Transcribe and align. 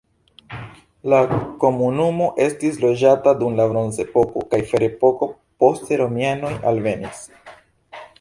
La 1.13 1.17
komunumo 1.63 2.29
estis 2.45 2.79
loĝata 2.85 3.33
dum 3.41 3.57
la 3.59 3.67
bronzepoko 3.73 4.43
kaj 4.55 4.61
ferepoko, 4.71 5.29
poste 5.65 6.01
romianoj 6.03 6.51
alvenis. 6.73 7.21